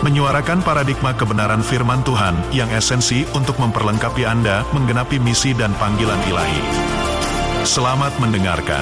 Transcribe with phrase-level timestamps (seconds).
[0.00, 6.62] menyuarakan paradigma kebenaran firman Tuhan yang esensi untuk memperlengkapi Anda menggenapi misi dan panggilan ilahi.
[7.68, 8.80] Selamat mendengarkan.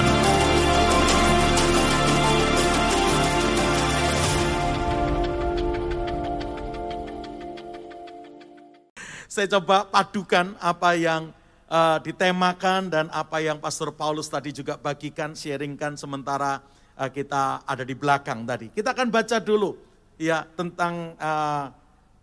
[9.27, 11.35] Saya coba padukan apa yang
[11.67, 16.63] uh, ditemakan dan apa yang Pastor Paulus tadi juga bagikan, sharingkan sementara
[16.95, 18.71] uh, kita ada di belakang tadi.
[18.71, 19.88] Kita akan baca dulu
[20.19, 21.71] ya tentang uh,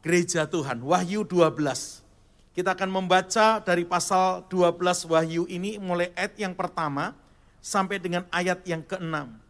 [0.04, 2.04] gereja Tuhan, Wahyu 12.
[2.52, 7.16] Kita akan membaca dari pasal 12 Wahyu ini mulai ayat yang pertama
[7.58, 9.40] sampai dengan ayat yang keenam.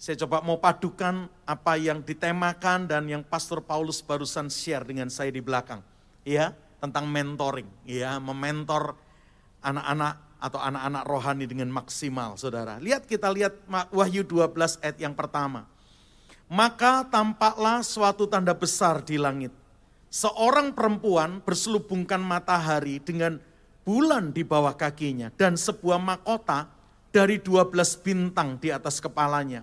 [0.00, 5.28] Saya coba mau padukan apa yang ditemakan dan yang Pastor Paulus barusan share dengan saya
[5.28, 5.84] di belakang.
[6.24, 8.96] Ya, tentang mentoring, ya, mementor
[9.60, 12.80] anak-anak atau anak-anak rohani dengan maksimal, Saudara.
[12.80, 13.60] Lihat kita lihat
[13.92, 15.68] Wahyu 12 ayat yang pertama.
[16.50, 19.54] Maka tampaklah suatu tanda besar di langit.
[20.10, 23.38] Seorang perempuan berselubungkan matahari dengan
[23.86, 26.66] bulan di bawah kakinya dan sebuah mahkota
[27.14, 27.70] dari 12
[28.02, 29.62] bintang di atas kepalanya.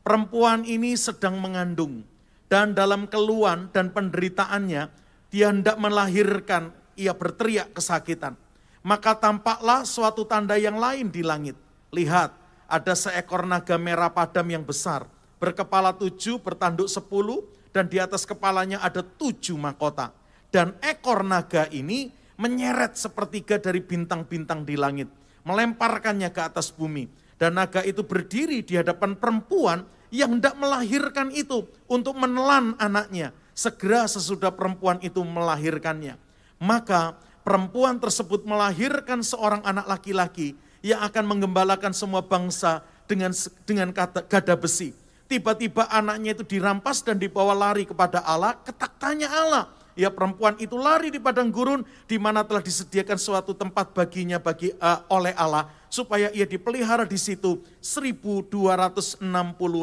[0.00, 2.00] Perempuan ini sedang mengandung
[2.48, 4.88] dan dalam keluhan dan penderitaannya
[5.28, 8.40] dia hendak melahirkan, ia berteriak kesakitan.
[8.80, 11.60] Maka tampaklah suatu tanda yang lain di langit.
[11.92, 12.32] Lihat,
[12.72, 15.04] ada seekor naga merah padam yang besar
[15.42, 17.42] berkepala tujuh, bertanduk sepuluh,
[17.74, 20.14] dan di atas kepalanya ada tujuh mahkota.
[20.54, 25.10] Dan ekor naga ini menyeret sepertiga dari bintang-bintang di langit,
[25.42, 27.10] melemparkannya ke atas bumi.
[27.34, 29.82] Dan naga itu berdiri di hadapan perempuan
[30.14, 33.34] yang hendak melahirkan itu untuk menelan anaknya.
[33.50, 36.14] Segera sesudah perempuan itu melahirkannya.
[36.62, 40.54] Maka perempuan tersebut melahirkan seorang anak laki-laki
[40.86, 43.34] yang akan menggembalakan semua bangsa dengan
[43.66, 45.01] dengan kata gada besi
[45.32, 49.64] tiba-tiba anaknya itu dirampas dan dibawa lari kepada Allah, ketak tanya Allah.
[49.96, 54.72] Ya perempuan itu lari di padang gurun di mana telah disediakan suatu tempat baginya bagi
[54.76, 59.20] uh, oleh Allah supaya ia dipelihara di situ 1260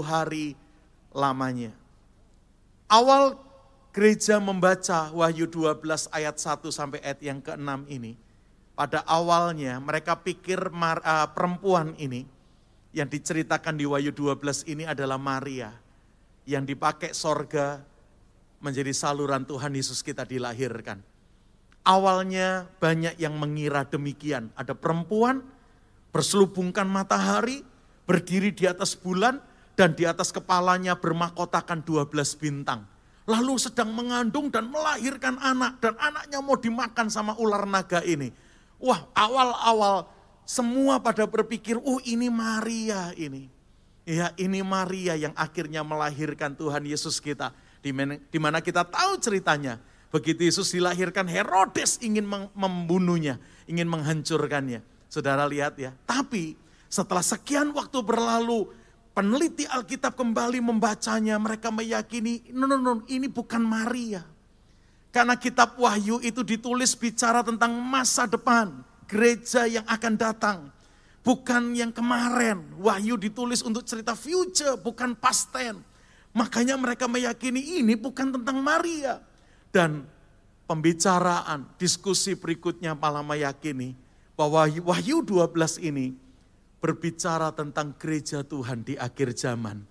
[0.01, 0.57] hari
[1.13, 1.73] lamanya.
[2.89, 3.38] Awal
[3.93, 8.17] gereja membaca Wahyu 12 ayat 1 sampai ayat yang ke-6 ini.
[8.73, 12.25] Pada awalnya mereka pikir mar, uh, perempuan ini
[12.95, 15.69] yang diceritakan di Wahyu 12 ini adalah Maria
[16.50, 17.85] yang dipakai sorga
[18.59, 21.00] menjadi saluran Tuhan Yesus kita dilahirkan.
[21.85, 24.51] Awalnya banyak yang mengira demikian.
[24.57, 25.41] Ada perempuan
[26.11, 27.63] berselubungkan matahari,
[28.03, 29.39] berdiri di atas bulan,
[29.79, 32.83] dan di atas kepalanya bermahkotakan 12 bintang.
[33.29, 38.33] Lalu sedang mengandung dan melahirkan anak, dan anaknya mau dimakan sama ular naga ini.
[38.81, 40.09] Wah awal-awal
[40.49, 43.53] semua pada berpikir, oh ini Maria ini.
[44.01, 47.53] Ya ini Maria yang akhirnya melahirkan Tuhan Yesus kita.
[47.85, 47.93] Di
[48.41, 49.77] mana, kita tahu ceritanya.
[50.09, 52.25] Begitu Yesus dilahirkan, Herodes ingin
[52.57, 53.38] membunuhnya,
[53.69, 54.81] ingin menghancurkannya.
[55.05, 55.93] Saudara lihat ya.
[56.09, 56.57] Tapi
[56.89, 58.73] setelah sekian waktu berlalu,
[59.13, 64.25] peneliti Alkitab kembali membacanya, mereka meyakini, no, no, no, ini bukan Maria.
[65.13, 70.59] Karena kitab Wahyu itu ditulis bicara tentang masa depan gereja yang akan datang.
[71.25, 75.81] Bukan yang kemarin, wahyu ditulis untuk cerita future, bukan past tense.
[76.31, 79.19] Makanya mereka meyakini ini bukan tentang Maria.
[79.73, 80.05] Dan
[80.69, 83.97] pembicaraan, diskusi berikutnya malah meyakini
[84.37, 86.15] bahwa Wahyu 12 ini
[86.79, 89.83] berbicara tentang gereja Tuhan di akhir zaman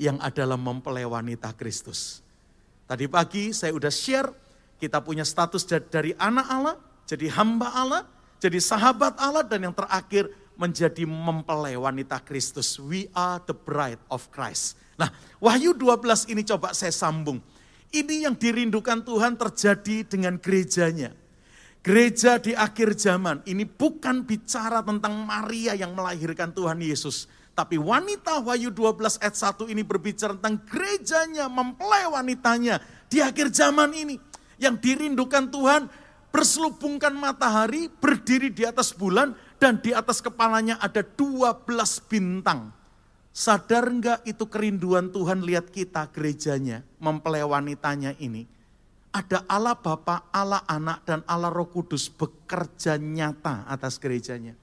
[0.00, 2.24] yang adalah mempelai wanita Kristus.
[2.88, 4.32] Tadi pagi saya udah share,
[4.80, 8.02] kita punya status dari anak Allah, jadi hamba Allah,
[8.40, 12.80] jadi sahabat Allah dan yang terakhir menjadi mempelai wanita Kristus.
[12.80, 14.80] We are the bride of Christ.
[14.96, 17.40] Nah, Wahyu 12 ini coba saya sambung.
[17.92, 21.12] Ini yang dirindukan Tuhan terjadi dengan gerejanya.
[21.80, 27.24] Gereja di akhir zaman ini bukan bicara tentang Maria yang melahirkan Tuhan Yesus.
[27.56, 33.92] Tapi wanita Wahyu 12 ayat 1 ini berbicara tentang gerejanya, mempelai wanitanya di akhir zaman
[33.96, 34.16] ini.
[34.60, 35.88] Yang dirindukan Tuhan
[36.30, 41.66] berselubungkan matahari, berdiri di atas bulan, dan di atas kepalanya ada 12
[42.08, 42.72] bintang.
[43.30, 48.46] Sadar enggak itu kerinduan Tuhan lihat kita gerejanya, mempelai wanitanya ini.
[49.10, 54.54] ada Allah Bapa, Allah Anak, dan Allah Roh Kudus bekerja nyata atas gerejanya.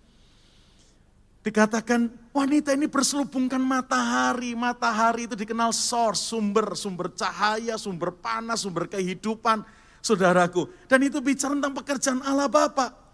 [1.44, 4.52] Dikatakan wanita ini berselubungkan matahari.
[4.52, 9.64] Matahari itu dikenal source, sumber, sumber cahaya, sumber panas, sumber kehidupan,
[10.02, 10.70] saudaraku.
[10.88, 13.08] Dan itu bicara tentang pekerjaan Allah Bapa.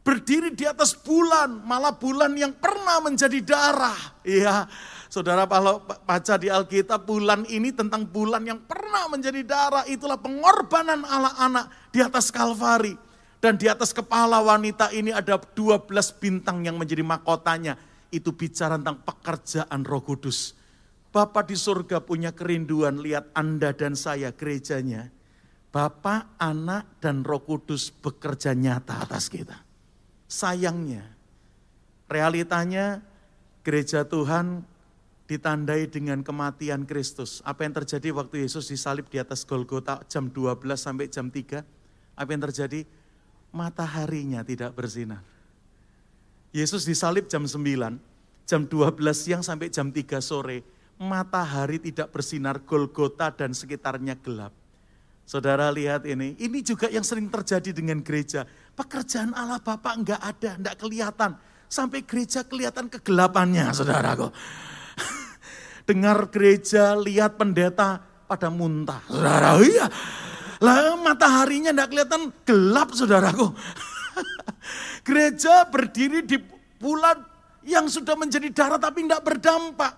[0.00, 4.16] Berdiri di atas bulan, malah bulan yang pernah menjadi darah.
[4.24, 4.64] Iya,
[5.12, 9.84] saudara kalau baca di Alkitab bulan ini tentang bulan yang pernah menjadi darah.
[9.84, 12.96] Itulah pengorbanan Allah anak di atas Kalvari.
[13.40, 17.76] Dan di atas kepala wanita ini ada 12 bintang yang menjadi mahkotanya.
[18.08, 20.56] Itu bicara tentang pekerjaan roh kudus.
[21.12, 25.19] Bapak di surga punya kerinduan lihat Anda dan saya gerejanya.
[25.70, 29.54] Bapak, anak, dan roh kudus bekerja nyata atas kita.
[30.26, 31.06] Sayangnya,
[32.10, 33.02] realitanya
[33.62, 34.66] gereja Tuhan
[35.30, 37.38] ditandai dengan kematian Kristus.
[37.46, 41.62] Apa yang terjadi waktu Yesus disalib di atas Golgota jam 12 sampai jam 3?
[42.18, 42.82] Apa yang terjadi?
[43.50, 45.22] mataharinya tidak bersinar.
[46.50, 47.98] Yesus disalib jam 9,
[48.46, 50.66] jam 12 siang sampai jam 3 sore,
[50.98, 54.50] matahari tidak bersinar, Golgota dan sekitarnya gelap.
[55.30, 58.42] Saudara lihat ini, ini juga yang sering terjadi dengan gereja.
[58.74, 61.38] Pekerjaan Allah Bapak enggak ada, enggak kelihatan.
[61.70, 64.26] Sampai gereja kelihatan kegelapannya, saudaraku.
[65.88, 69.06] Dengar gereja, lihat pendeta pada muntah.
[69.06, 69.86] Saudara, iya
[70.60, 73.48] lah mataharinya tidak kelihatan gelap saudaraku.
[75.08, 76.36] Gereja berdiri di
[76.76, 77.16] bulan
[77.64, 79.92] yang sudah menjadi darah tapi tidak berdampak.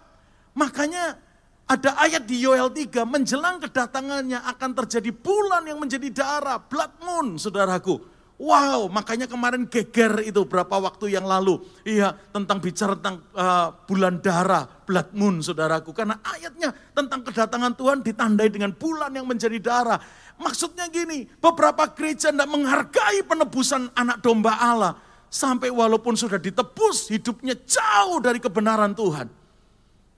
[0.54, 1.18] Makanya
[1.66, 7.38] ada ayat di Yoel 3, menjelang kedatangannya akan terjadi bulan yang menjadi darah, blood moon
[7.38, 8.12] saudaraku.
[8.42, 11.62] Wow, makanya kemarin geger itu berapa waktu yang lalu.
[11.86, 15.94] Iya, tentang bicara tentang uh, bulan darah, blood moon saudaraku.
[15.94, 20.02] Karena ayatnya tentang kedatangan Tuhan ditandai dengan bulan yang menjadi darah.
[20.42, 24.98] Maksudnya gini, beberapa gereja tidak menghargai penebusan anak domba Allah.
[25.30, 29.41] Sampai walaupun sudah ditebus, hidupnya jauh dari kebenaran Tuhan.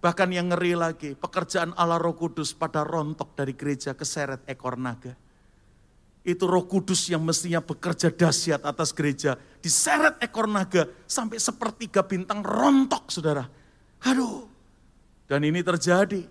[0.04, 5.16] Bahkan yang ngeri lagi, pekerjaan Allah roh kudus pada rontok dari gereja keseret ekor naga
[6.24, 9.36] itu roh kudus yang mestinya bekerja dahsyat atas gereja.
[9.60, 13.44] Diseret ekor naga sampai sepertiga bintang rontok saudara.
[14.08, 14.48] Aduh.
[15.28, 16.24] Dan ini terjadi.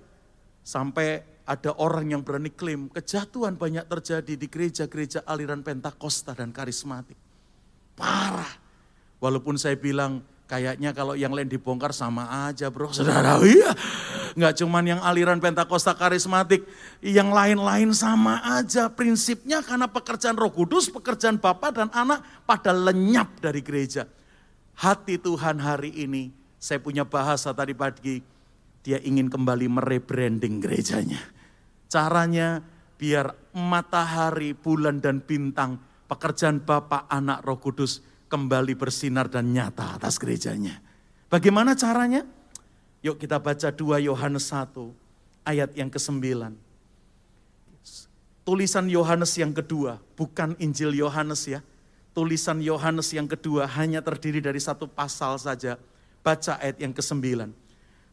[0.65, 7.19] Sampai ada orang yang berani klaim kejatuhan banyak terjadi di gereja-gereja aliran Pentakosta dan karismatik.
[7.93, 8.49] Parah.
[9.21, 12.93] Walaupun saya bilang kayaknya kalau yang lain dibongkar sama aja bro.
[12.93, 13.73] Saudara, iya
[14.37, 16.65] nggak cuman yang aliran Pentakosta karismatik,
[17.01, 23.41] yang lain-lain sama aja prinsipnya karena pekerjaan Roh Kudus, pekerjaan Bapa dan Anak pada lenyap
[23.41, 24.05] dari gereja.
[24.73, 28.21] Hati Tuhan hari ini, saya punya bahasa tadi pagi,
[28.81, 31.21] dia ingin kembali merebranding gerejanya.
[31.89, 32.65] Caranya
[32.97, 35.77] biar matahari, bulan dan bintang,
[36.09, 40.81] pekerjaan Bapa, Anak, Roh Kudus kembali bersinar dan nyata atas gerejanya.
[41.29, 42.25] Bagaimana caranya?
[43.05, 44.73] Yuk kita baca 2 Yohanes 1
[45.45, 46.17] ayat yang ke-9.
[48.41, 51.61] Tulisan Yohanes yang kedua, bukan Injil Yohanes ya.
[52.17, 55.77] Tulisan Yohanes yang kedua hanya terdiri dari satu pasal saja.
[56.25, 57.53] Baca ayat yang ke-9.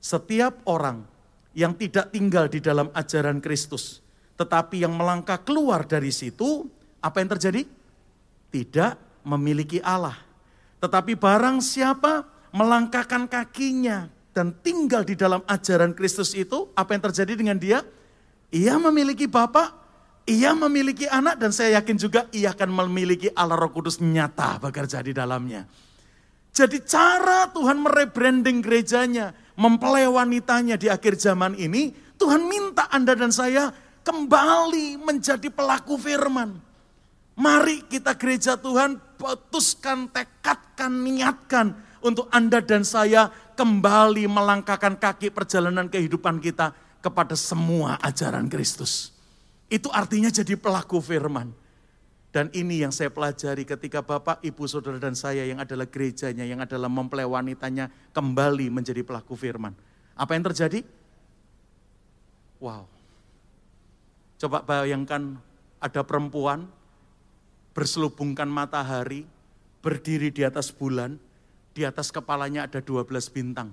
[0.05, 1.08] Setiap orang
[1.56, 4.05] yang tidak tinggal di dalam ajaran Kristus,
[4.37, 6.69] tetapi yang melangkah keluar dari situ,
[7.00, 7.62] apa yang terjadi?
[8.50, 10.17] Tidak memiliki Allah.
[10.81, 12.24] Tetapi barang siapa
[12.56, 17.84] melangkahkan kakinya dan tinggal di dalam ajaran Kristus itu, apa yang terjadi dengan dia?
[18.50, 19.74] Ia memiliki Bapak,
[20.27, 25.03] ia memiliki anak, dan saya yakin juga ia akan memiliki Allah Roh Kudus nyata bekerja
[25.03, 25.67] di dalamnya.
[26.50, 33.31] Jadi cara Tuhan merebranding gerejanya, mempelai wanitanya di akhir zaman ini, Tuhan minta Anda dan
[33.31, 33.70] saya
[34.03, 36.69] kembali menjadi pelaku firman.
[37.41, 41.73] Mari kita gereja Tuhan putuskan, tekadkan, niatkan
[42.05, 49.17] untuk Anda dan saya kembali melangkahkan kaki perjalanan kehidupan kita kepada semua ajaran Kristus.
[49.73, 51.56] Itu artinya jadi pelaku firman.
[52.29, 56.61] Dan ini yang saya pelajari ketika Bapak, Ibu, Saudara, dan saya yang adalah gerejanya, yang
[56.61, 59.73] adalah mempelai wanitanya kembali menjadi pelaku firman.
[60.13, 60.85] Apa yang terjadi?
[62.61, 62.85] Wow.
[64.37, 65.41] Coba bayangkan
[65.81, 66.69] ada perempuan
[67.81, 69.25] berselubungkan matahari,
[69.81, 71.17] berdiri di atas bulan,
[71.72, 73.72] di atas kepalanya ada 12 bintang.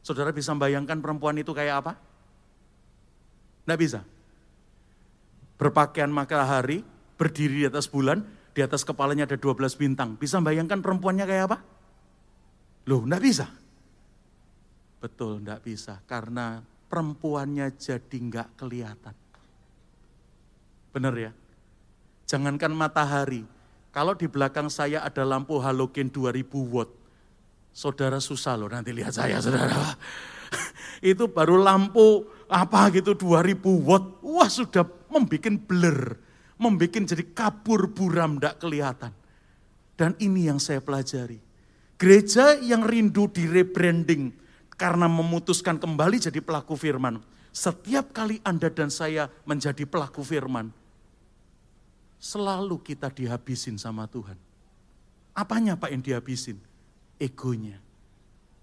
[0.00, 1.92] Saudara bisa bayangkan perempuan itu kayak apa?
[3.68, 4.00] Tidak bisa.
[5.60, 6.80] Berpakaian matahari,
[7.20, 8.24] berdiri di atas bulan,
[8.56, 10.16] di atas kepalanya ada 12 bintang.
[10.16, 11.58] Bisa bayangkan perempuannya kayak apa?
[12.88, 13.46] Loh, tidak bisa.
[15.04, 16.00] Betul, tidak bisa.
[16.08, 19.12] Karena perempuannya jadi nggak kelihatan.
[20.96, 21.32] Benar ya?
[22.28, 23.48] Jangankan matahari,
[23.88, 26.92] kalau di belakang saya ada lampu halogen 2000 watt,
[27.72, 29.96] saudara susah loh nanti lihat saya saudara.
[31.00, 35.98] Itu baru lampu apa gitu 2000 watt, wah sudah membuat blur,
[36.60, 39.12] membuat jadi kabur buram tidak kelihatan.
[39.96, 41.40] Dan ini yang saya pelajari.
[41.98, 44.30] Gereja yang rindu di rebranding
[44.78, 47.18] karena memutuskan kembali jadi pelaku firman.
[47.50, 50.70] Setiap kali Anda dan saya menjadi pelaku firman,
[52.18, 54.36] selalu kita dihabisin sama Tuhan.
[55.38, 56.58] Apanya Pak yang dihabisin?
[57.18, 57.78] Egonya,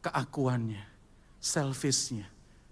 [0.03, 0.83] keakuannya,
[1.39, 2.27] selfishnya,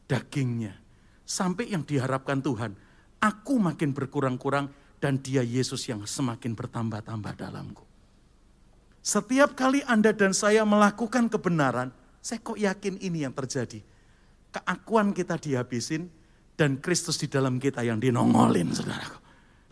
[0.08, 0.76] dagingnya.
[1.24, 2.76] Sampai yang diharapkan Tuhan,
[3.24, 7.84] aku makin berkurang-kurang dan dia Yesus yang semakin bertambah-tambah dalamku.
[9.04, 11.92] Setiap kali Anda dan saya melakukan kebenaran,
[12.24, 13.84] saya kok yakin ini yang terjadi.
[14.56, 16.08] Keakuan kita dihabisin
[16.56, 19.20] dan Kristus di dalam kita yang dinongolin, saudaraku.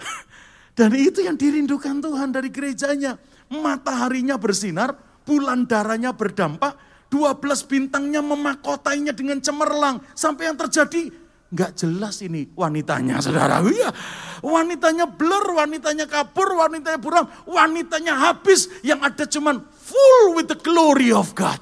[0.72, 3.20] Dan itu yang dirindukan Tuhan dari gerejanya.
[3.51, 4.96] Mataharinya bersinar,
[5.28, 6.80] bulan darahnya berdampak,
[7.12, 10.00] 12 bintangnya memakotainya dengan cemerlang.
[10.16, 11.12] Sampai yang terjadi
[11.51, 13.60] nggak jelas ini wanitanya saudara.
[13.68, 13.92] Iya,
[14.40, 18.72] wanitanya blur, wanitanya kabur, wanitanya buram, wanitanya habis.
[18.80, 21.60] Yang ada cuman full with the glory of God.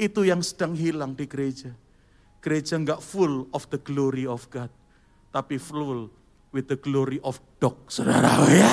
[0.00, 1.76] Itu yang sedang hilang di gereja.
[2.40, 4.72] Gereja nggak full of the glory of God.
[5.28, 6.08] Tapi full
[6.56, 8.40] with the glory of dog, saudara.
[8.48, 8.72] Ya.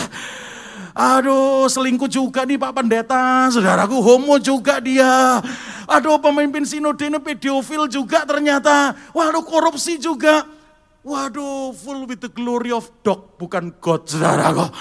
[0.95, 5.43] Aduh, selingkuh juga nih Pak Pendeta, saudaraku homo juga dia.
[5.89, 8.95] Aduh, pemimpin sinode ini pedofil juga ternyata.
[9.11, 10.47] Waduh, korupsi juga.
[11.03, 14.71] Waduh, full with the glory of dog, bukan God, saudaraku.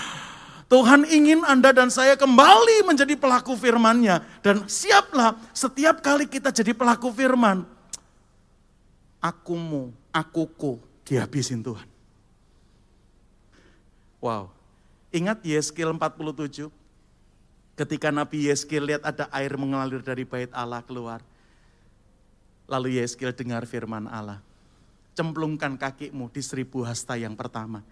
[0.72, 4.24] Tuhan ingin Anda dan saya kembali menjadi pelaku firman-Nya.
[4.40, 7.68] Dan siaplah setiap kali kita jadi pelaku firman.
[9.20, 11.91] Akumu, akuku dihabisin Tuhan.
[14.22, 14.54] Wow,
[15.12, 16.72] Ingat Yeskel 47?
[17.76, 21.20] Ketika Nabi Yeskel lihat ada air mengalir dari bait Allah keluar.
[22.64, 24.40] Lalu Yeskel dengar firman Allah.
[25.12, 27.84] Cemplungkan kakimu di seribu hasta yang pertama.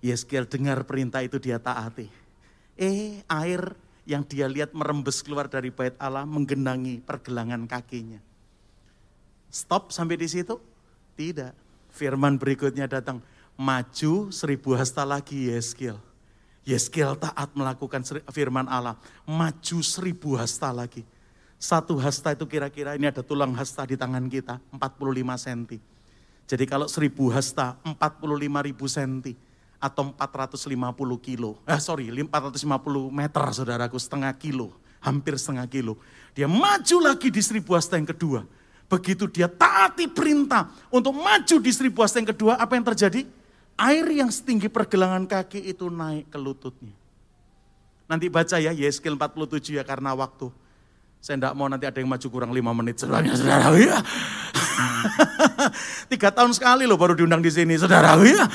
[0.00, 2.08] Yeskel dengar perintah itu dia taati.
[2.80, 3.76] Eh air
[4.08, 8.24] yang dia lihat merembes keluar dari bait Allah menggenangi pergelangan kakinya.
[9.52, 10.56] Stop sampai di situ?
[11.12, 11.52] Tidak.
[11.92, 13.20] Firman berikutnya datang.
[13.58, 15.98] Maju seribu hasta lagi Yeskel
[16.68, 19.00] Yeskel taat melakukan firman Allah.
[19.24, 21.00] Maju seribu hasta lagi.
[21.56, 24.84] Satu hasta itu kira-kira ini ada tulang hasta di tangan kita, 45
[25.48, 25.80] cm.
[26.44, 29.32] Jadi kalau seribu hasta, 45 ribu cm.
[29.80, 30.68] Atau 450
[31.24, 31.56] kilo.
[31.64, 32.60] Eh sorry, 450
[33.08, 34.76] meter saudaraku, setengah kilo.
[35.00, 35.96] Hampir setengah kilo.
[36.36, 38.44] Dia maju lagi di seribu hasta yang kedua.
[38.92, 43.37] Begitu dia taati perintah untuk maju di seribu hasta yang kedua, apa yang terjadi?
[43.78, 46.92] Air yang setinggi pergelangan kaki itu naik ke lututnya.
[48.10, 50.50] Nanti baca ya Yeskel 47 ya karena waktu.
[51.18, 53.98] Saya tidak mau nanti ada yang maju kurang lima menit saudara saudara ya.
[56.10, 58.46] Tiga tahun sekali loh baru diundang di sini saudara ya.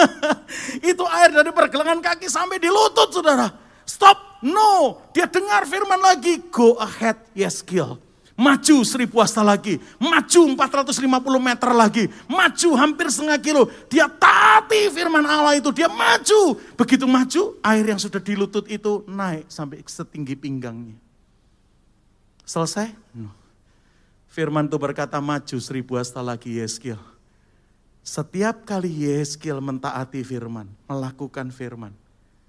[0.90, 3.48] itu air dari pergelangan kaki sampai di lutut saudara.
[3.84, 5.04] Stop, no.
[5.12, 6.40] Dia dengar firman lagi.
[6.48, 8.00] Go ahead, Yeskel.
[8.34, 10.98] Maju seribu hasta lagi, maju 450
[11.38, 13.70] meter lagi, maju hampir setengah kilo.
[13.86, 16.58] Dia taati firman Allah itu, dia maju.
[16.74, 20.98] Begitu maju, air yang sudah di lutut itu naik sampai setinggi pinggangnya.
[22.42, 22.90] Selesai?
[23.14, 23.30] No.
[24.26, 26.98] Firman itu berkata maju seribu hasta lagi Yeskiel.
[28.02, 31.94] Setiap kali Yeskiel mentaati firman, melakukan firman.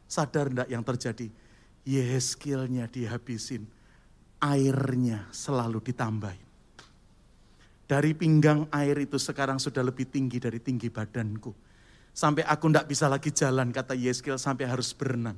[0.09, 1.29] Sadar enggak yang terjadi?
[1.85, 3.69] Yeskielnya dihabisin
[4.39, 6.45] airnya selalu ditambahin.
[7.85, 11.53] Dari pinggang air itu sekarang sudah lebih tinggi dari tinggi badanku.
[12.15, 15.37] Sampai aku tidak bisa lagi jalan, kata Yeskel, sampai harus berenang.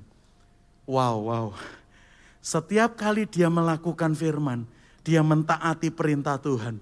[0.87, 1.47] Wow, wow.
[2.39, 4.63] Setiap kali dia melakukan firman,
[5.03, 6.79] dia mentaati perintah Tuhan.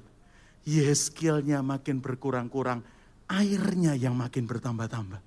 [0.68, 2.86] Yeskelnya makin berkurang-kurang,
[3.26, 5.22] airnya yang makin bertambah-tambah.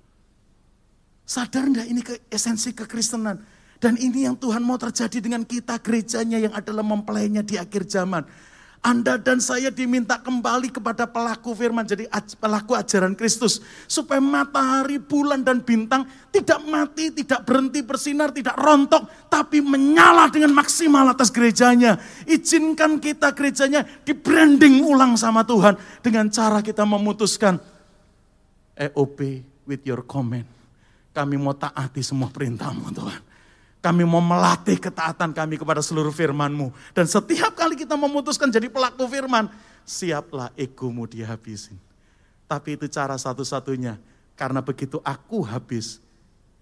[1.27, 3.58] Sadar enggak ini ke esensi kekristenan?
[3.79, 8.27] Dan ini yang Tuhan mau terjadi dengan kita gerejanya yang adalah mempelainya di akhir zaman.
[8.79, 12.07] Anda dan saya diminta kembali kepada pelaku firman, jadi
[12.39, 13.59] pelaku ajaran Kristus.
[13.91, 19.03] Supaya matahari, bulan, dan bintang tidak mati, tidak berhenti bersinar, tidak rontok.
[19.27, 21.99] Tapi menyala dengan maksimal atas gerejanya.
[22.23, 25.75] Izinkan kita gerejanya di branding ulang sama Tuhan.
[25.99, 27.59] Dengan cara kita memutuskan,
[28.79, 29.19] EOP
[29.67, 30.47] with your comment.
[31.11, 33.28] Kami mau taati semua perintahmu Tuhan.
[33.79, 36.75] Kami mau melatih ketaatan kami kepada seluruh firman-Mu.
[36.91, 39.47] Dan setiap kali kita memutuskan jadi pelaku firman,
[39.87, 41.79] siaplah egomu dihabisin.
[42.43, 43.95] Tapi itu cara satu-satunya.
[44.35, 46.03] Karena begitu aku habis,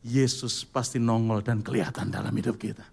[0.05, 2.85] Yesus pasti nongol dan kelihatan dalam hidup kita.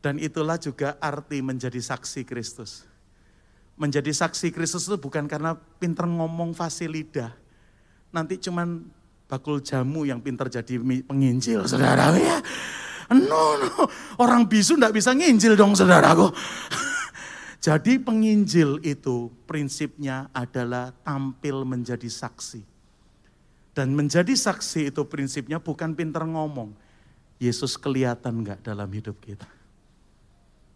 [0.00, 2.88] Dan itulah juga arti menjadi saksi Kristus.
[3.76, 7.34] Menjadi saksi Kristus itu bukan karena pinter ngomong fasih lidah.
[8.08, 8.88] Nanti cuman
[9.28, 12.40] bakul jamu yang pinter jadi penginjil, saudara ya.
[13.08, 13.88] No, no,
[14.20, 16.28] orang bisu enggak bisa nginjil dong saudaraku.
[17.58, 22.60] Jadi penginjil itu prinsipnya adalah tampil menjadi saksi.
[23.72, 26.76] Dan menjadi saksi itu prinsipnya bukan pinter ngomong.
[27.40, 29.46] Yesus kelihatan enggak dalam hidup kita?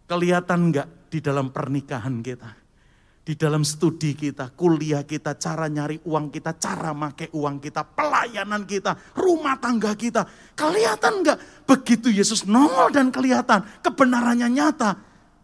[0.08, 2.61] Kelihatan enggak di dalam pernikahan kita?
[3.22, 8.66] Di dalam studi kita, kuliah kita, cara nyari uang kita, cara make uang kita, pelayanan
[8.66, 10.26] kita, rumah tangga kita.
[10.58, 11.38] Kelihatan enggak?
[11.62, 14.90] Begitu Yesus nongol dan kelihatan, kebenarannya nyata.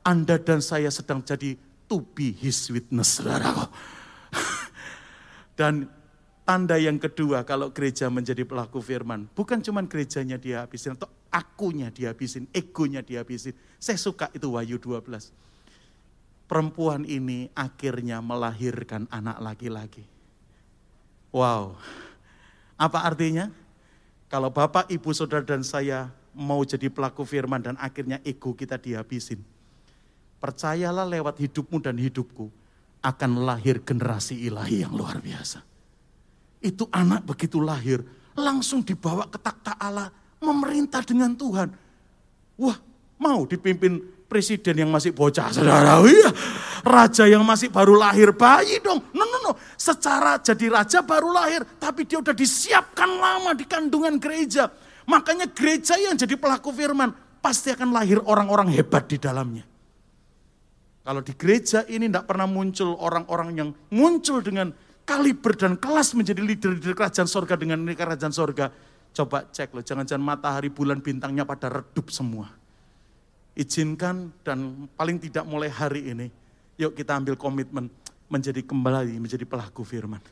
[0.02, 1.54] Anda dan saya sedang jadi
[1.86, 3.70] to be his witness, saudaraku.
[5.58, 5.90] Dan
[6.46, 11.90] tanda yang kedua kalau gereja menjadi pelaku firman, bukan cuma gerejanya dia habisin, atau akunya
[11.92, 13.52] dia habisin, egonya dia habisin.
[13.76, 15.47] Saya suka itu Wahyu 12
[16.48, 20.02] perempuan ini akhirnya melahirkan anak laki-laki.
[21.28, 21.76] Wow,
[22.80, 23.52] apa artinya?
[24.32, 29.44] Kalau bapak, ibu, saudara, dan saya mau jadi pelaku firman dan akhirnya ego kita dihabisin.
[30.38, 32.48] Percayalah lewat hidupmu dan hidupku
[33.04, 35.64] akan lahir generasi ilahi yang luar biasa.
[36.62, 38.02] Itu anak begitu lahir,
[38.38, 41.74] langsung dibawa ke takhta Allah, memerintah dengan Tuhan.
[42.58, 42.78] Wah,
[43.18, 46.04] mau dipimpin presiden yang masih bocah, saudara.
[46.04, 46.30] Iya,
[46.84, 49.00] raja yang masih baru lahir, bayi dong.
[49.16, 49.52] No, no, no.
[49.74, 54.68] Secara jadi raja baru lahir, tapi dia udah disiapkan lama di kandungan gereja.
[55.08, 59.64] Makanya gereja yang jadi pelaku firman, pasti akan lahir orang-orang hebat di dalamnya.
[61.00, 64.68] Kalau di gereja ini tidak pernah muncul orang-orang yang muncul dengan
[65.08, 68.68] kaliber dan kelas menjadi leader di kerajaan sorga dengan kerajaan sorga.
[69.08, 72.57] Coba cek loh, jangan-jangan matahari, bulan, bintangnya pada redup semua
[73.58, 76.30] izinkan dan paling tidak mulai hari ini,
[76.78, 77.90] yuk kita ambil komitmen
[78.30, 80.22] menjadi kembali menjadi pelaku firman.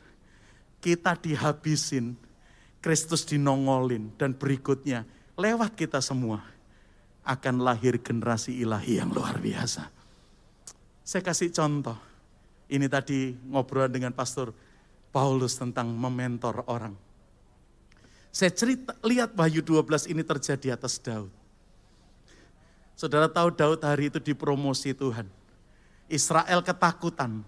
[0.79, 2.15] Kita dihabisin,
[2.79, 5.03] Kristus dinongolin dan berikutnya
[5.35, 6.39] lewat kita semua
[7.27, 9.91] akan lahir generasi ilahi yang luar biasa.
[11.03, 11.99] Saya kasih contoh.
[12.67, 14.51] Ini tadi ngobrol dengan Pastor
[15.11, 16.95] Paulus tentang mementor orang.
[18.31, 21.31] Saya cerita, lihat Wahyu 12 ini terjadi atas Daud.
[22.97, 25.29] Saudara tahu Daud hari itu dipromosi Tuhan.
[26.09, 27.45] Israel ketakutan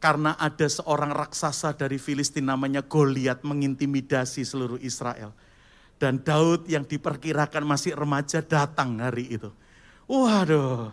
[0.00, 5.36] karena ada seorang raksasa dari Filistin namanya Goliat mengintimidasi seluruh Israel.
[6.00, 9.52] Dan Daud yang diperkirakan masih remaja datang hari itu.
[10.08, 10.88] Waduh.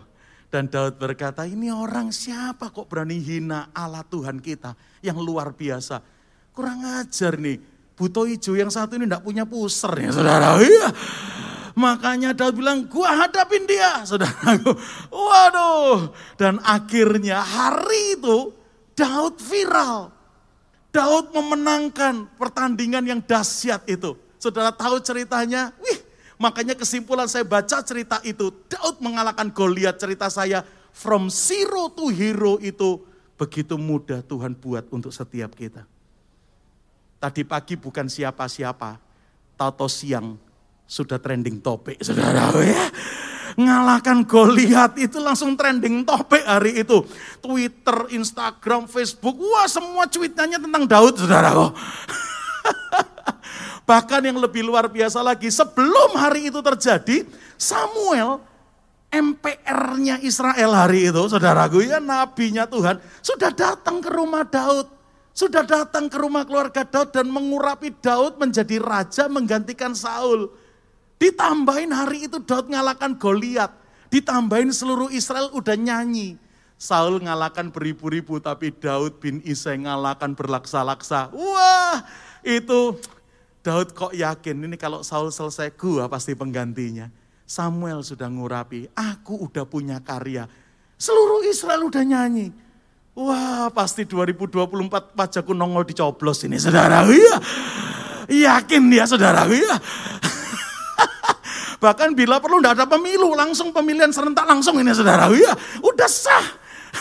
[0.52, 6.04] Dan Daud berkata, ini orang siapa kok berani hina Allah Tuhan kita yang luar biasa.
[6.52, 7.56] Kurang ajar nih,
[7.96, 10.60] buto hijau yang satu ini tidak punya puser ya saudara.
[10.60, 10.88] Iya.
[11.76, 14.72] Makanya Daud bilang, gua hadapin dia, saudaraku.
[15.12, 16.08] Waduh.
[16.40, 18.56] Dan akhirnya hari itu
[18.96, 20.08] Daud viral.
[20.88, 24.16] Daud memenangkan pertandingan yang dahsyat itu.
[24.40, 25.76] Saudara tahu ceritanya?
[25.76, 26.00] Wih,
[26.40, 28.48] makanya kesimpulan saya baca cerita itu.
[28.72, 30.64] Daud mengalahkan Goliat cerita saya.
[30.96, 33.04] From zero to hero itu
[33.36, 35.84] begitu mudah Tuhan buat untuk setiap kita.
[37.20, 38.96] Tadi pagi bukan siapa-siapa.
[39.60, 40.45] Tato siang
[40.86, 42.86] sudah trending topik saudara ya.
[43.56, 47.00] Ngalahkan Goliat itu langsung trending topik hari itu.
[47.40, 51.56] Twitter, Instagram, Facebook, wah semua cuitannya tentang Daud saudara
[53.88, 57.24] Bahkan yang lebih luar biasa lagi, sebelum hari itu terjadi,
[57.56, 58.44] Samuel
[59.08, 64.92] MPR-nya Israel hari itu, saudaraku ya nabinya Tuhan, sudah datang ke rumah Daud.
[65.36, 70.48] Sudah datang ke rumah keluarga Daud dan mengurapi Daud menjadi raja menggantikan Saul.
[71.16, 73.72] Ditambahin hari itu Daud ngalahkan Goliat.
[74.12, 76.36] Ditambahin seluruh Israel udah nyanyi.
[76.76, 81.32] Saul ngalahkan beribu-ribu tapi Daud bin Isai ngalahkan berlaksa-laksa.
[81.32, 82.04] Wah
[82.44, 83.00] itu
[83.64, 87.08] Daud kok yakin ini kalau Saul selesai gua pasti penggantinya.
[87.46, 90.44] Samuel sudah ngurapi, aku udah punya karya.
[91.00, 92.52] Seluruh Israel udah nyanyi.
[93.16, 97.08] Wah pasti 2024 pajakku nongol dicoblos ini saudara.
[97.08, 97.36] Iya.
[98.28, 99.48] Yakin dia saudara.
[99.48, 99.80] Iya.
[101.76, 105.28] Bahkan bila perlu tidak ada pemilu, langsung pemilihan serentak langsung ini saudara.
[105.36, 105.52] Ya,
[105.84, 106.46] udah sah.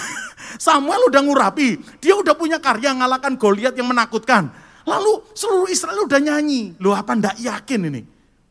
[0.66, 4.52] Samuel udah ngurapi, dia udah punya karya ngalahkan Goliat yang menakutkan.
[4.86, 6.78] Lalu seluruh Israel udah nyanyi.
[6.78, 8.02] Lu apa ndak yakin ini?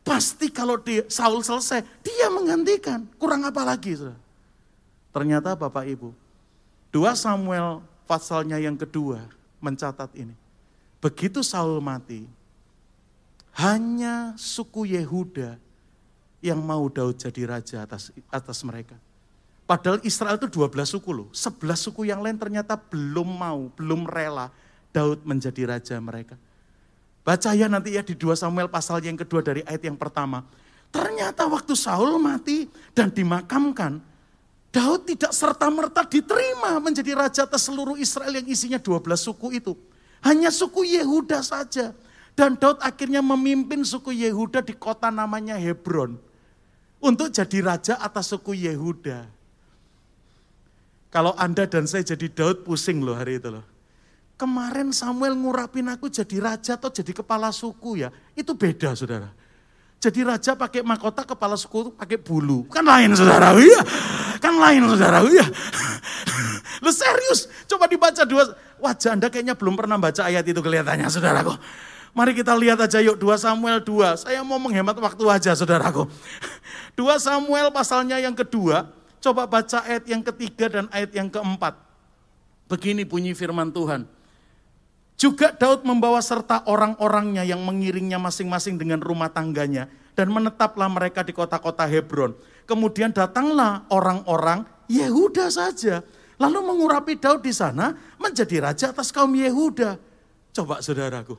[0.05, 3.09] Pasti kalau dia, Saul selesai, dia menggantikan.
[3.17, 3.97] Kurang apa lagi?
[3.97, 4.19] Saudara?
[5.15, 6.11] Ternyata Bapak Ibu,
[6.91, 9.23] 2 Samuel pasalnya yang kedua
[9.63, 10.35] mencatat ini.
[10.99, 12.25] begitu Saul mati,
[13.55, 15.55] hanya suku Yehuda
[16.43, 18.95] yang mau Daud jadi raja atas atas mereka.
[19.65, 21.27] Padahal Israel itu 12 suku loh.
[21.33, 24.53] 11 suku yang lain ternyata belum mau, belum rela
[24.93, 26.37] Daud menjadi raja mereka.
[27.25, 30.45] Baca ya nanti ya di 2 Samuel pasal yang kedua dari ayat yang pertama.
[30.93, 33.97] Ternyata waktu Saul mati dan dimakamkan,
[34.69, 39.73] Daud tidak serta-merta diterima menjadi raja atas seluruh Israel yang isinya 12 suku itu.
[40.21, 41.97] Hanya suku Yehuda saja.
[42.35, 46.19] Dan Daud akhirnya memimpin suku Yehuda di kota namanya Hebron.
[46.99, 49.23] Untuk jadi raja atas suku Yehuda.
[51.15, 53.63] Kalau Anda dan saya jadi Daud pusing loh hari itu loh.
[54.35, 58.11] Kemarin Samuel ngurapin aku jadi raja atau jadi kepala suku ya.
[58.35, 59.31] Itu beda saudara.
[60.03, 62.67] Jadi raja pakai mahkota, kepala suku pakai bulu.
[62.67, 63.79] Kan lain saudara, iya.
[64.43, 65.47] Kan lain saudara, iya.
[66.83, 68.51] Lu serius, coba dibaca dua.
[68.83, 71.55] Wajah Anda kayaknya belum pernah baca ayat itu kelihatannya saudaraku.
[72.15, 74.23] Mari kita lihat aja yuk 2 Samuel 2.
[74.23, 76.07] Saya mau menghemat waktu aja saudaraku.
[76.97, 78.87] 2 Samuel pasalnya yang kedua
[79.25, 81.73] Coba baca ayat yang ketiga dan ayat yang keempat.
[82.69, 84.05] Begini bunyi firman Tuhan.
[85.17, 89.89] Juga Daud membawa serta orang-orangnya yang mengiringnya masing-masing dengan rumah tangganya.
[90.13, 92.37] Dan menetaplah mereka di kota-kota Hebron.
[92.69, 96.05] Kemudian datanglah orang-orang Yehuda saja.
[96.37, 99.97] Lalu mengurapi Daud di sana menjadi raja atas kaum Yehuda.
[100.53, 101.33] Coba saudaraku.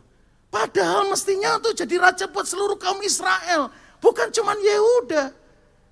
[0.57, 3.69] Padahal mestinya itu jadi raja buat seluruh kaum Israel.
[4.01, 5.29] Bukan cuma Yehuda.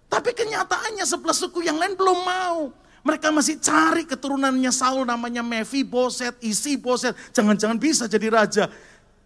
[0.08, 2.72] Tapi kenyataannya sebelah suku yang lain belum mau.
[3.04, 7.12] Mereka masih cari keturunannya Saul namanya Mevi Boset, Isi Boset.
[7.36, 8.64] Jangan-jangan bisa jadi raja.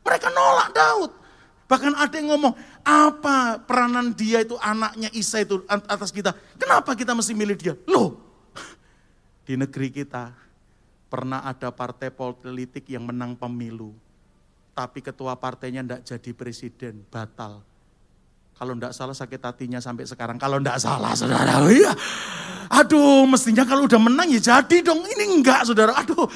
[0.03, 1.13] Mereka nolak Daud.
[1.71, 6.35] Bahkan ada yang ngomong, apa peranan dia itu anaknya Isa itu atas kita.
[6.59, 7.79] Kenapa kita mesti milih dia?
[7.87, 8.19] Loh,
[9.47, 10.35] di negeri kita
[11.07, 14.08] pernah ada partai politik yang menang pemilu.
[14.79, 17.67] Tapi ketua partainya tidak jadi presiden, batal.
[18.55, 20.39] Kalau enggak salah sakit hatinya sampai sekarang.
[20.39, 21.91] Kalau enggak salah saudara, iya.
[22.71, 25.03] Aduh mestinya kalau udah menang ya jadi dong.
[25.03, 26.31] Ini enggak saudara, aduh.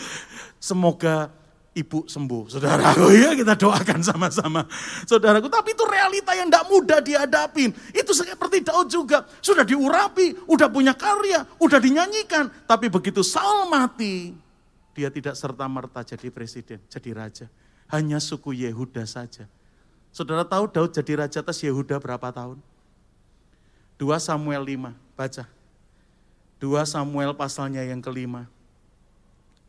[0.58, 1.30] Semoga
[1.70, 2.50] ibu sembuh.
[2.50, 4.66] Saudara, oh iya kita doakan sama-sama.
[5.06, 7.70] Saudaraku, tapi itu realita yang enggak mudah dihadapin.
[7.94, 9.22] Itu seperti Daud juga.
[9.38, 12.50] Sudah diurapi, udah punya karya, udah dinyanyikan.
[12.66, 14.34] Tapi begitu Saul mati,
[14.98, 17.46] dia tidak serta-merta jadi presiden, jadi raja.
[17.92, 19.44] Hanya suku Yehuda saja
[20.12, 22.60] Saudara tahu Daud jadi raja atas Yehuda berapa tahun?
[23.96, 25.44] 2 Samuel 5, baca.
[26.60, 28.44] 2 Samuel pasalnya yang kelima.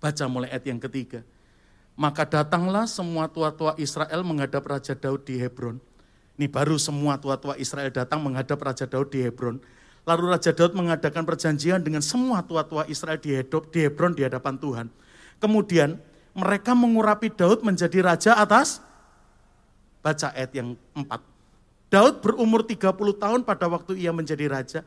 [0.03, 1.23] Baca mulai ayat yang ketiga.
[1.95, 5.79] Maka datanglah semua tua-tua Israel menghadap Raja Daud di Hebron.
[6.35, 9.63] Ini baru semua tua-tua Israel datang menghadap Raja Daud di Hebron.
[10.03, 13.31] Lalu Raja Daud mengadakan perjanjian dengan semua tua-tua Israel di
[13.79, 14.87] Hebron di hadapan Tuhan.
[15.39, 15.95] Kemudian
[16.33, 18.81] mereka mengurapi Daud menjadi raja atas
[20.03, 21.07] Baca ayat yang 4.
[21.87, 24.83] Daud berumur 30 tahun pada waktu ia menjadi raja.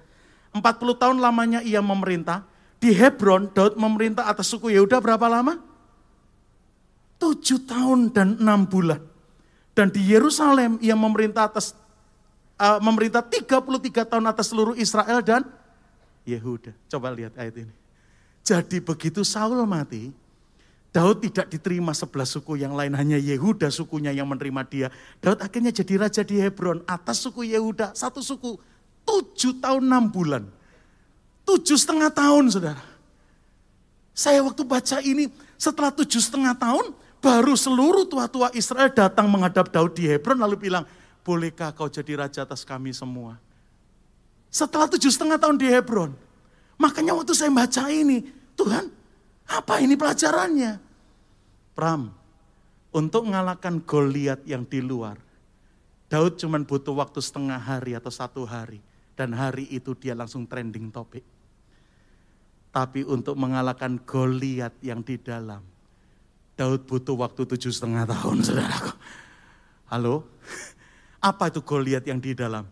[0.53, 0.61] 40
[1.01, 2.45] tahun lamanya ia memerintah.
[2.77, 5.57] Di Hebron, Daud memerintah atas suku Yehuda berapa lama?
[7.17, 9.01] 7 tahun dan 6 bulan.
[9.73, 11.73] Dan di Yerusalem ia memerintah atas
[12.61, 15.49] uh, memerintah 33 tahun atas seluruh Israel dan
[16.29, 16.77] Yehuda.
[16.93, 17.73] Coba lihat ayat ini.
[18.45, 20.13] Jadi begitu Saul mati,
[20.97, 24.89] Daud tidak diterima sebelah suku yang lain, hanya Yehuda sukunya yang menerima dia.
[25.21, 28.57] Daud akhirnya jadi raja di Hebron, atas suku Yehuda, satu suku,
[29.05, 30.49] tujuh tahun enam bulan.
[31.45, 32.81] Tujuh setengah tahun, saudara.
[34.17, 35.29] Saya waktu baca ini,
[35.61, 40.89] setelah tujuh setengah tahun, baru seluruh tua-tua Israel datang menghadap Daud di Hebron, lalu bilang,
[41.21, 43.37] bolehkah kau jadi raja atas kami semua?
[44.49, 46.17] Setelah tujuh setengah tahun di Hebron.
[46.81, 48.25] Makanya waktu saya baca ini,
[48.57, 48.89] Tuhan,
[49.45, 50.86] apa ini pelajarannya?
[51.77, 52.09] Pram,
[52.97, 55.21] untuk mengalahkan Goliat yang di luar,
[56.09, 58.81] Daud cuma butuh waktu setengah hari atau satu hari.
[59.13, 61.21] Dan hari itu dia langsung trending topik.
[62.73, 65.61] Tapi untuk mengalahkan Goliat yang di dalam,
[66.57, 68.93] Daud butuh waktu tujuh setengah tahun, saudaraku.
[69.93, 70.25] Halo?
[71.21, 72.65] Apa itu Goliat yang di dalam?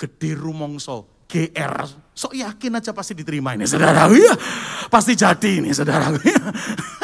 [0.00, 1.76] Gede rumongso, GR.
[2.16, 4.08] Sok yakin aja pasti diterima ini, saudara.
[4.08, 4.32] Ya,
[4.88, 6.08] pasti jadi ini, saudara.
[6.16, 6.32] itu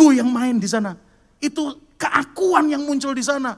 [0.00, 0.96] ego yang main di sana.
[1.36, 3.52] Itu keakuan yang muncul di sana.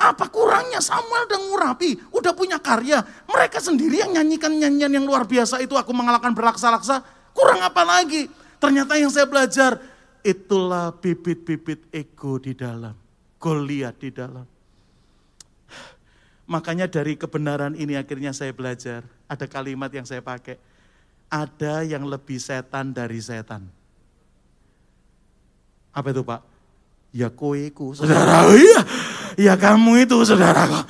[0.00, 3.04] Apa kurangnya Samuel dan ngurapi, udah punya karya.
[3.28, 7.04] Mereka sendiri yang nyanyikan nyanyian yang luar biasa itu aku mengalahkan berlaksa-laksa.
[7.36, 8.26] Kurang apa lagi?
[8.56, 9.76] Ternyata yang saya belajar,
[10.24, 12.96] itulah bibit-bibit ego di dalam.
[13.36, 14.48] Goliat di dalam.
[16.48, 19.04] Makanya dari kebenaran ini akhirnya saya belajar.
[19.28, 20.56] Ada kalimat yang saya pakai.
[21.28, 23.83] Ada yang lebih setan dari setan.
[25.94, 26.40] Apa itu Pak?
[27.14, 28.50] Ya koeku, saudara.
[28.50, 28.80] Iya,
[29.38, 30.66] ya kamu itu, saudara.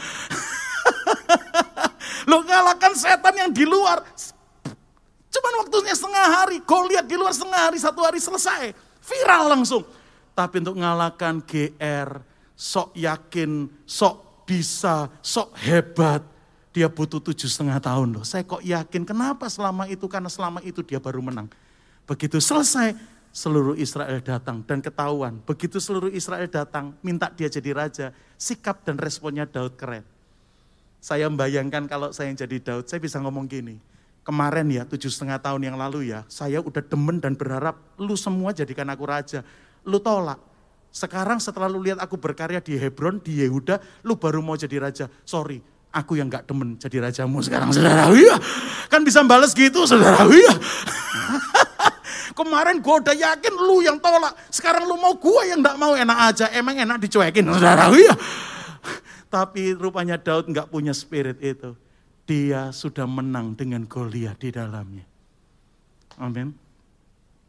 [2.31, 4.01] Lo ngalahkan setan yang di luar.
[5.29, 6.65] Cuman waktunya setengah hari.
[6.65, 8.73] Goliat di luar setengah hari, satu hari selesai.
[9.05, 9.85] Viral langsung.
[10.33, 12.11] Tapi untuk ngalahkan GR,
[12.57, 16.25] sok yakin, sok bisa, sok hebat.
[16.75, 18.25] Dia butuh tujuh setengah tahun loh.
[18.27, 21.47] Saya kok yakin kenapa selama itu, karena selama itu dia baru menang.
[22.09, 22.97] Begitu selesai,
[23.35, 25.43] seluruh Israel datang dan ketahuan.
[25.43, 28.07] Begitu seluruh Israel datang, minta dia jadi raja.
[28.39, 30.07] Sikap dan responnya Daud keren.
[31.03, 33.77] Saya membayangkan kalau saya yang jadi Daud, saya bisa ngomong gini.
[34.25, 38.55] Kemarin ya, tujuh setengah tahun yang lalu ya, saya udah demen dan berharap lu semua
[38.55, 39.45] jadikan aku raja.
[39.85, 40.41] Lu tolak.
[40.95, 45.11] Sekarang setelah lu lihat aku berkarya di Hebron, di Yehuda, lu baru mau jadi raja.
[45.27, 45.59] Sorry,
[45.91, 48.09] aku yang gak demen jadi rajamu sekarang saudara.
[48.15, 48.39] Iya,
[48.87, 50.23] kan bisa balas gitu saudara.
[50.31, 50.55] Iya.
[52.35, 54.35] Kemarin gue udah yakin lu yang tolak.
[54.51, 56.47] Sekarang lu mau gue yang gak mau enak aja.
[56.51, 57.87] Emang enak dicuekin saudara.
[57.95, 58.15] Iya.
[59.31, 61.79] Tapi rupanya Daud gak punya spirit itu.
[62.27, 65.07] Dia sudah menang dengan Goliat di dalamnya.
[66.19, 66.51] Amin.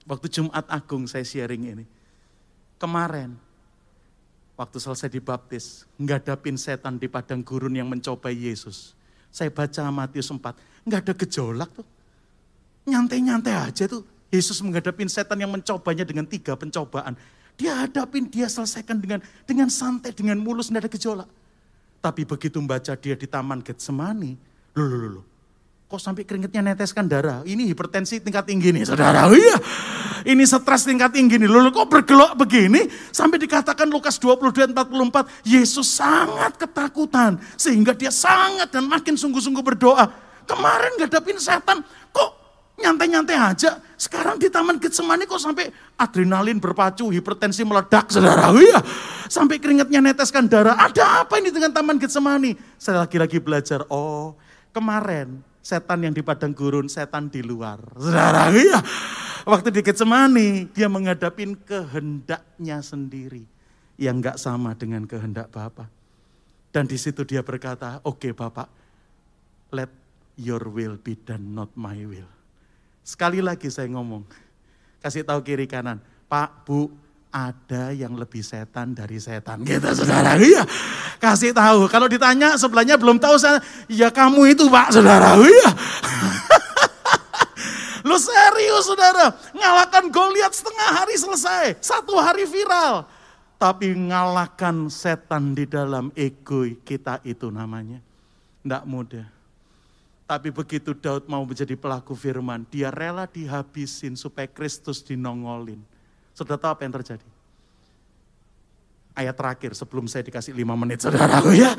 [0.06, 1.86] Waktu Jumat Agung saya sharing ini.
[2.78, 3.34] Kemarin
[4.56, 8.96] waktu selesai dibaptis, ngadapin setan di padang gurun yang mencobai Yesus.
[9.32, 10.40] Saya baca Matius 4,
[10.88, 11.88] nggak ada gejolak tuh.
[12.88, 14.15] Nyantai-nyantai aja tuh.
[14.34, 17.14] Yesus menghadapin setan yang mencobanya dengan tiga pencobaan.
[17.56, 21.30] Dia hadapin, dia selesaikan dengan dengan santai, dengan mulus, nggak ada gejolak.
[22.04, 24.36] Tapi begitu membaca dia di Taman Getsemani,
[24.76, 25.26] loh, loh, loh,
[25.86, 27.46] Kok sampai keringetnya neteskan darah?
[27.46, 29.30] Ini hipertensi tingkat tinggi nih saudara.
[29.30, 29.54] Oh iya,
[30.26, 31.46] ini stres tingkat tinggi nih.
[31.46, 32.90] Lalu kok bergelok begini?
[33.14, 37.38] Sampai dikatakan Lukas 22, 44, Yesus sangat ketakutan.
[37.54, 40.10] Sehingga dia sangat dan makin sungguh-sungguh berdoa.
[40.50, 42.45] Kemarin gak dapin setan, kok
[42.80, 43.80] nyantai-nyantai aja.
[43.96, 48.52] Sekarang di Taman Getsemani kok sampai adrenalin berpacu, hipertensi meledak saudara.
[48.52, 48.80] Iya,
[49.32, 50.76] sampai keringetnya neteskan darah.
[50.76, 52.56] Ada apa ini dengan Taman Getsemani?
[52.76, 54.36] Saya lagi-lagi belajar, oh
[54.76, 57.80] kemarin setan yang di padang gurun, setan di luar.
[57.96, 58.84] Saudara, iya.
[59.48, 63.48] Waktu di Getsemani, dia menghadapin kehendaknya sendiri.
[63.96, 65.88] Yang gak sama dengan kehendak Bapak.
[66.76, 68.68] Dan di situ dia berkata, oke okay, Bapak,
[69.72, 69.88] let
[70.36, 72.35] your will be done, not my will.
[73.06, 74.26] Sekali lagi saya ngomong,
[74.98, 76.90] kasih tahu kiri kanan, Pak, Bu,
[77.36, 79.60] ada yang lebih setan dari setan.
[79.68, 80.40] Gitu saudara.
[80.40, 80.64] Iya.
[81.20, 81.92] Kasih tahu.
[81.92, 83.60] Kalau ditanya sebelahnya belum tahu saya.
[83.92, 85.36] Ya kamu itu pak saudara.
[85.36, 85.70] Iya.
[88.08, 89.36] Lu serius saudara.
[89.52, 91.66] Ngalahkan Goliat setengah hari selesai.
[91.84, 93.04] Satu hari viral.
[93.60, 98.00] Tapi ngalahkan setan di dalam ego kita itu namanya.
[98.64, 99.28] Tidak mudah.
[100.26, 105.78] Tapi begitu Daud mau menjadi pelaku firman, dia rela dihabisin supaya Kristus dinongolin.
[106.34, 107.28] Sudah tahu apa yang terjadi?
[109.14, 111.78] Ayat terakhir sebelum saya dikasih lima menit saudaraku ya.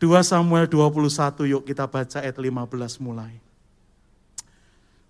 [0.00, 3.36] 2 Samuel 21 yuk kita baca ayat 15 mulai.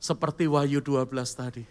[0.03, 1.65] Seperti Wahyu 12 tadi.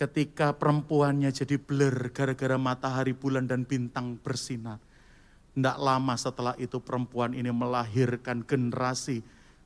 [0.00, 4.80] Ketika perempuannya jadi blur gara-gara matahari, bulan dan bintang bersinar.
[5.52, 9.20] Tidak lama setelah itu perempuan ini melahirkan generasi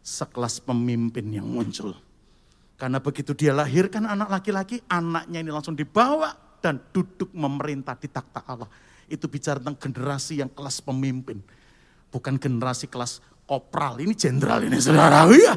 [0.04, 1.96] sekelas pemimpin yang muncul.
[2.76, 8.44] Karena begitu dia lahirkan anak laki-laki, anaknya ini langsung dibawa dan duduk memerintah di takhta
[8.44, 8.68] Allah.
[9.08, 11.40] Itu bicara tentang generasi yang kelas pemimpin.
[12.12, 15.24] Bukan generasi kelas kopral, ini jenderal ini saudara.
[15.32, 15.56] Iya.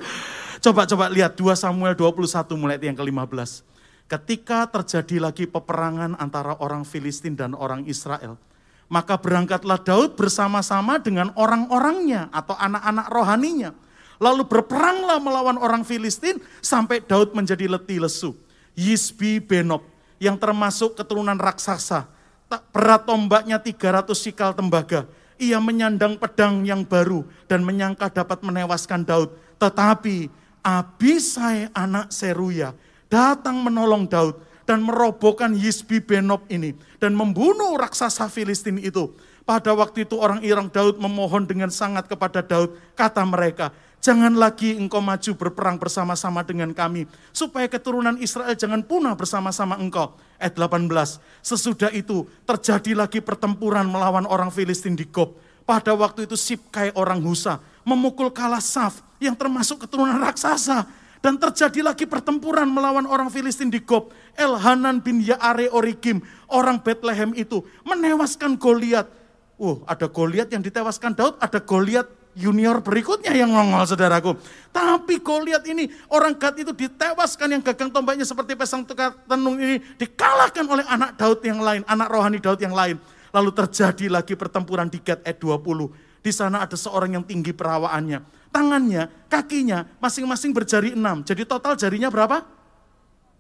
[0.64, 3.68] Coba-coba lihat 2 Samuel 21 mulai yang ke-15.
[4.08, 8.40] Ketika terjadi lagi peperangan antara orang Filistin dan orang Israel,
[8.88, 13.72] maka berangkatlah Daud bersama-sama dengan orang-orangnya atau anak-anak rohaninya
[14.18, 18.34] Lalu berperanglah melawan orang Filistin sampai Daud menjadi letih lesu.
[18.78, 19.86] Yisbi Benob
[20.18, 22.10] yang termasuk keturunan raksasa.
[22.48, 25.06] Tak berat tombaknya 300 sikal tembaga.
[25.38, 29.30] Ia menyandang pedang yang baru dan menyangka dapat menewaskan Daud.
[29.62, 30.30] Tetapi
[30.66, 32.74] Abisai anak Seruya
[33.08, 34.36] datang menolong Daud
[34.68, 39.16] dan merobohkan Yisbi Benob ini dan membunuh raksasa Filistin itu.
[39.48, 42.76] Pada waktu itu orang Irang Daud memohon dengan sangat kepada Daud.
[43.00, 47.10] Kata mereka, Jangan lagi engkau maju berperang bersama-sama dengan kami.
[47.34, 50.14] Supaya keturunan Israel jangan punah bersama-sama engkau.
[50.38, 51.18] Ayat 18.
[51.42, 55.36] Sesudah itu terjadi lagi pertempuran melawan orang Filistin di Gob.
[55.68, 60.88] Pada waktu itu Sipkai orang Husa memukul kalah Saf yang termasuk keturunan raksasa.
[61.18, 64.14] Dan terjadi lagi pertempuran melawan orang Filistin di Gob.
[64.38, 69.10] Elhanan bin Yaare Orikim, orang Bethlehem itu menewaskan Goliat.
[69.58, 72.06] Wow, ada Goliat yang ditewaskan Daud, ada Goliat
[72.38, 74.38] junior berikutnya yang ngongol saudaraku.
[74.69, 79.82] Tapi Goliat ini orang Gad itu ditewaskan yang gagang tombaknya seperti pesang tukar tenung ini
[79.97, 83.02] dikalahkan oleh anak Daud yang lain, anak rohani Daud yang lain.
[83.34, 86.21] Lalu terjadi lagi pertempuran di Gad ayat 20.
[86.21, 88.21] Di sana ada seorang yang tinggi perawaannya.
[88.54, 91.26] Tangannya, kakinya masing-masing berjari enam.
[91.26, 92.45] Jadi total jarinya berapa?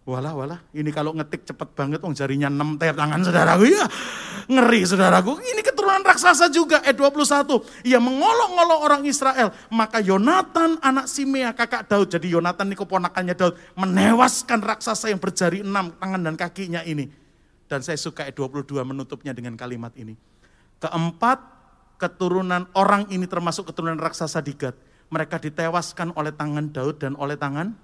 [0.07, 3.83] Walah, walah, ini kalau ngetik cepet banget, wong jarinya 6 ter tangan saudaraku ya.
[4.47, 7.59] Ngeri saudaraku, ini keturunan raksasa juga, eh 21.
[7.83, 9.51] Ia mengolok-ngolok orang Israel.
[9.67, 15.59] Maka Yonatan anak Simea kakak Daud, jadi Yonatan ini keponakannya Daud, menewaskan raksasa yang berjari
[15.59, 17.11] 6 tangan dan kakinya ini.
[17.67, 20.15] Dan saya suka ayat 22 menutupnya dengan kalimat ini.
[20.79, 21.43] Keempat,
[21.99, 24.55] keturunan orang ini termasuk keturunan raksasa di.
[25.11, 27.75] Mereka ditewaskan oleh tangan Daud dan oleh tangan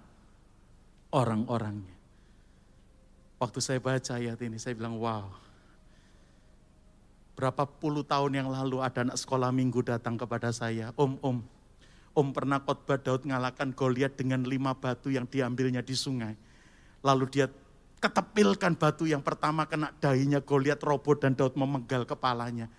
[1.12, 1.93] orang-orangnya.
[3.44, 5.28] Waktu saya baca ayat ini, saya bilang, wow.
[7.36, 11.38] Berapa puluh tahun yang lalu ada anak sekolah minggu datang kepada saya, Om, Om,
[12.16, 16.40] Om pernah khotbah Daud ngalahkan Goliat dengan lima batu yang diambilnya di sungai.
[17.04, 17.52] Lalu dia
[18.00, 22.72] ketepilkan batu yang pertama kena dahinya Goliat robot dan Daud memenggal kepalanya.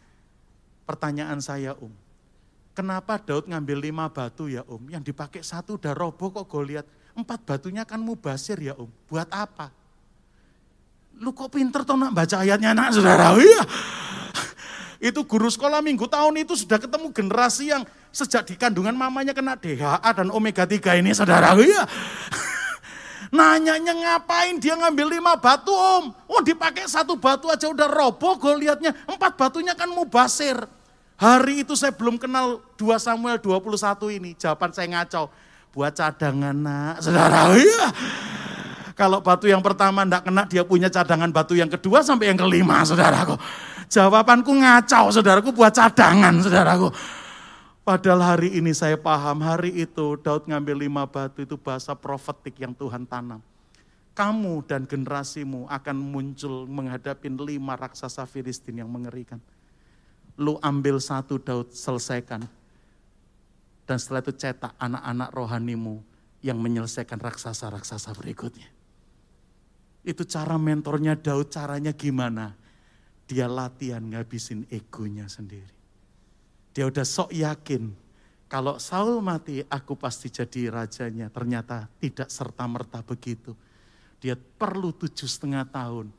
[0.89, 1.93] Pertanyaan saya Om,
[2.73, 4.89] kenapa Daud ngambil lima batu ya Om?
[4.89, 6.89] Yang dipakai satu udah roboh kok Goliat.
[7.13, 8.89] Empat batunya kan mubasir ya Om.
[9.11, 9.84] Buat apa?
[11.23, 13.35] Lu kok pinter toh nak baca ayatnya nak saudara?
[13.39, 13.63] Iya.
[15.05, 19.53] Itu guru sekolah minggu tahun itu sudah ketemu generasi yang sejak di kandungan mamanya kena
[19.53, 21.53] DHA dan omega 3 ini saudara.
[21.61, 21.85] Iya.
[23.35, 26.15] Nanyanya ngapain dia ngambil lima batu om.
[26.31, 28.95] Oh dipakai satu batu aja udah roboh gue liatnya.
[29.11, 30.57] Empat batunya kan mubasir.
[31.15, 34.35] Hari itu saya belum kenal 2 Samuel 21 ini.
[34.39, 35.31] Jawaban saya ngacau.
[35.75, 37.03] Buat cadangan nak.
[37.03, 37.91] Saudara, iya.
[38.95, 42.87] Kalau batu yang pertama tidak kena, dia punya cadangan batu yang kedua sampai yang kelima,
[42.87, 43.35] saudaraku.
[43.91, 46.95] Jawabanku ngacau, saudaraku, buat cadangan, saudaraku.
[47.85, 52.73] Padahal hari ini saya paham, hari itu Daud ngambil lima batu, itu bahasa profetik yang
[52.73, 53.43] Tuhan tanam.
[54.15, 59.43] Kamu dan generasimu akan muncul menghadapi lima raksasa Filistin yang mengerikan.
[60.39, 62.47] Lu ambil satu Daud, selesaikan.
[63.85, 66.01] Dan setelah itu cetak anak-anak rohanimu
[66.41, 68.74] yang menyelesaikan raksasa-raksasa berikutnya.
[70.05, 72.53] Itu cara mentornya Daud, caranya gimana?
[73.25, 75.73] Dia latihan ngabisin egonya sendiri.
[76.77, 78.05] Dia udah sok yakin,
[78.55, 81.27] kalau Saul mati aku pasti jadi rajanya.
[81.27, 83.57] Ternyata tidak serta-merta begitu.
[84.23, 86.13] Dia perlu tujuh setengah tahun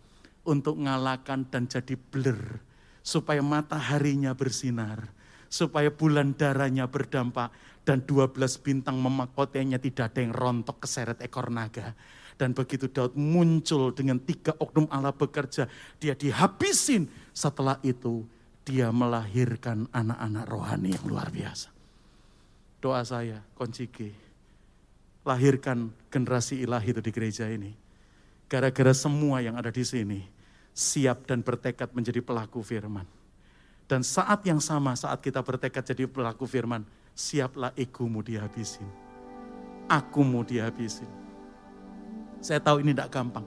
[0.44, 2.60] untuk ngalahkan dan jadi blur.
[3.00, 5.08] Supaya mataharinya bersinar.
[5.48, 7.56] Supaya bulan darahnya berdampak.
[7.86, 11.94] Dan dua belas bintang memakotenya tidak ada yang rontok keseret ekor naga
[12.36, 17.08] dan begitu Daud muncul dengan tiga oknum Allah bekerja, dia dihabisin.
[17.32, 18.28] Setelah itu
[18.68, 21.72] dia melahirkan anak-anak rohani yang luar biasa.
[22.84, 24.12] Doa saya, Konciki,
[25.24, 27.72] lahirkan generasi ilahi itu di gereja ini.
[28.46, 30.22] Gara-gara semua yang ada di sini,
[30.76, 33.08] siap dan bertekad menjadi pelaku firman.
[33.90, 38.86] Dan saat yang sama, saat kita bertekad jadi pelaku firman, siaplah egomu dihabisin.
[39.86, 41.25] Akumu dihabisin
[42.46, 43.42] saya tahu ini tidak gampang.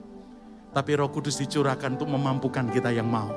[0.75, 3.31] Tapi roh kudus dicurahkan untuk memampukan kita yang mau.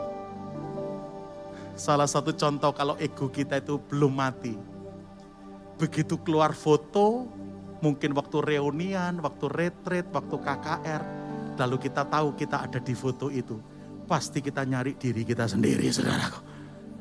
[1.79, 4.59] Salah satu contoh kalau ego kita itu belum mati.
[5.79, 7.31] Begitu keluar foto,
[7.79, 11.03] mungkin waktu reunian, waktu retreat, waktu KKR.
[11.63, 13.55] Lalu kita tahu kita ada di foto itu.
[14.11, 16.41] Pasti kita nyari diri kita sendiri, saudaraku.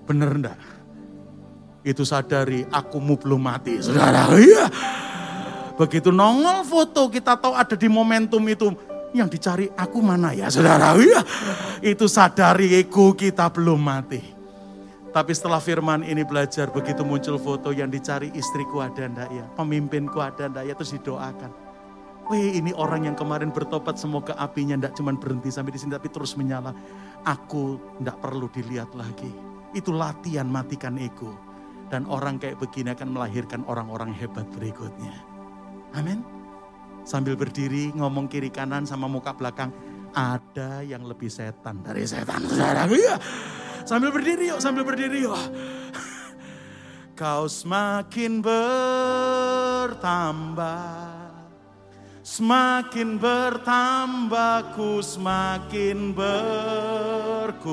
[0.06, 0.60] Bener enggak?
[1.82, 4.30] Itu sadari, akumu belum mati, saudara.
[4.38, 5.01] Iya.
[5.82, 8.70] Begitu nongol foto kita tahu ada di momentum itu.
[9.18, 10.94] Yang dicari aku mana ya saudara?
[11.02, 11.26] Ya,
[11.82, 14.22] itu sadari ego kita belum mati.
[15.12, 20.22] Tapi setelah firman ini belajar begitu muncul foto yang dicari istriku ada ndak ya, pemimpinku
[20.24, 21.52] ada ndak ya, terus didoakan.
[22.32, 26.08] Wih ini orang yang kemarin bertobat semoga apinya ndak cuma berhenti sampai di sini tapi
[26.08, 26.72] terus menyala.
[27.26, 29.34] Aku ndak perlu dilihat lagi.
[29.76, 31.36] Itu latihan matikan ego.
[31.92, 35.31] Dan orang kayak begini akan melahirkan orang-orang hebat berikutnya.
[35.96, 36.24] Amin.
[37.04, 39.74] Sambil berdiri ngomong kiri kanan sama muka belakang.
[40.12, 42.84] Ada yang lebih setan dari setan saudara.
[42.92, 43.16] Ya.
[43.88, 45.34] Sambil berdiri yuk, sambil berdiri yuk.
[47.20, 50.02] Kau semakin bertambah.
[52.22, 57.72] Semakin bertambah ku semakin berkurang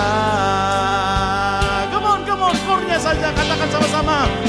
[1.91, 2.55] Come on come on
[2.95, 4.46] saja katakan sama-sama.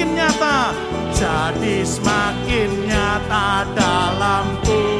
[0.00, 0.72] semakin nyata,
[1.12, 4.99] jadi semakin nyata dalamku.